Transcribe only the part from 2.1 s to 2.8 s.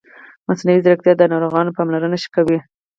ښه کوي.